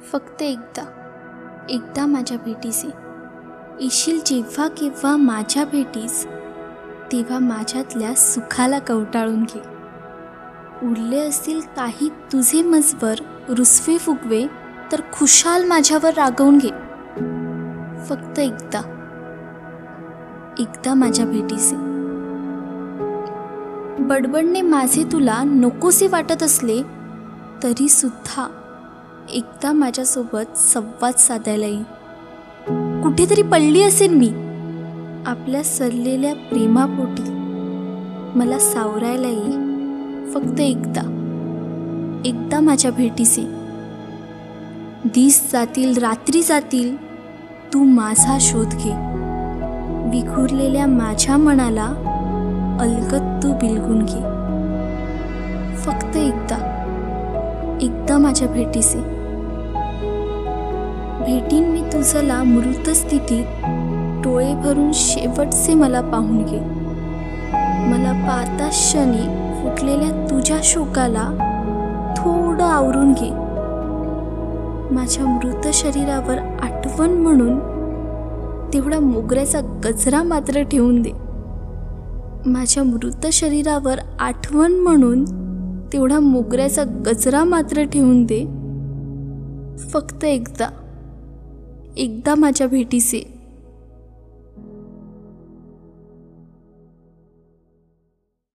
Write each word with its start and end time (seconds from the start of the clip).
फक्त 0.00 0.42
एकदा 0.42 0.84
एकदा 1.70 2.06
माझ्या 2.06 2.38
भेटीस. 2.44 2.84
ये 2.84 2.90
येशील 3.80 4.20
जेव्हा 4.26 4.68
केव्हा 4.68 5.16
माझ्या 5.16 5.64
भेटीस 5.64 6.26
तेव्हा 7.12 7.38
माझ्यातल्या 7.38 8.14
सुखाला 8.14 8.78
कवटाळून 8.78 9.42
घे. 9.42 9.60
उरले 10.86 11.18
असतील 11.18 11.60
काही 11.60 12.08
तुझे 12.08 12.62
मजवर 12.62 13.14
रुसवे 13.48 13.98
फुगवे 13.98 14.46
तर 14.92 15.00
खुशाल 15.12 15.64
माझ्यावर 15.64 16.14
रागवून 16.14 16.58
घे. 16.58 16.70
फक्त 18.04 18.38
एकदा 18.38 18.80
एकदा 20.58 20.94
माझ्या 20.94 21.26
भेटीस. 21.26 21.72
ये 21.72 21.78
बडबडणे 23.98 24.62
माझे 24.62 25.04
तुला 25.12 25.42
नकोसे 25.42 26.06
वाटत 26.06 26.42
असले 26.42 26.82
तरी 27.62 27.88
सुद्धा 27.88 28.48
एकदा 29.32 29.72
माझ्यासोबत 29.72 30.58
संवाद 30.58 31.14
साधायला 31.14 31.66
येईल 31.66 31.82
कुठेतरी 33.02 33.42
पडली 33.42 33.82
असेल 33.82 34.14
मी. 34.14 34.28
आपल्या 35.26 35.62
सरलेल्या 35.62 36.34
प्रेमापोटी 36.34 37.22
मला 38.38 38.58
सावरायला 38.58 39.28
येईल 39.28 39.70
फक्त 40.34 40.60
एकदा. 40.60 41.00
एकदा 42.24 42.60
माझ्या 42.60 42.90
भेटीचे. 42.90 43.42
दिस 45.04 45.52
जातील 45.52 45.98
रात्री 45.98 46.42
जातील. 46.42 46.96
तू 47.74 47.84
माझा 47.84 48.38
शोध 48.40 48.68
घे. 48.68 48.92
विखुरलेल्या 50.10 50.86
माझ्या 50.86 51.36
मनाला 51.36 51.86
अलगत 52.80 53.42
तू 53.42 53.52
बिलगून 53.52 54.04
घे. 54.04 54.20
फक्त 55.76 56.16
एकदा. 56.16 56.76
एकदा 57.80 58.18
माझ्या 58.18 58.48
भेटीचे. 58.48 59.19
भेटीन 61.30 61.64
मी 61.64 61.80
तुझला 61.80 62.42
मृत 62.42 62.90
स्थितीत 62.90 63.44
डोळे 64.24 64.54
भरून 64.54 64.90
शेवटचे 64.94 65.74
मला 65.74 66.00
पाहून 66.00 66.38
घे. 66.38 66.58
मला 67.86 68.12
पाहता 68.28 68.68
क्षणी 68.68 69.22
फुटलेल्या 69.54 70.26
तुझ्या 70.30 70.56
शोकाला 70.62 71.24
थोडं 72.16 72.64
आवरून 72.64 73.12
घे. 73.12 73.30
माझ्या 74.94 75.26
मृत 75.26 75.68
शरीरावर 75.72 76.38
आठवण 76.38 77.10
म्हणून 77.10 77.58
तेवढा 78.72 79.00
मोगऱ्याचा 79.00 79.60
गजरा 79.84 80.22
मात्र 80.22 80.62
ठेवून 80.62 81.02
दे. 81.02 81.10
माझ्या 82.46 82.82
मृत 82.82 83.26
शरीरावर 83.32 83.98
आठवण 84.20 84.72
म्हणून 84.72 85.24
तेवढा 85.92 86.20
मोगऱ्याचा 86.20 86.82
गजरा 87.06 87.44
मात्र 87.44 87.84
ठेवून 87.84 88.24
दे. 88.24 88.44
फक्त 89.78 90.24
एकदा 90.24 90.68
एकदा 91.96 92.34
माझ्या 92.34 92.66
भेटीचे. 92.66 93.39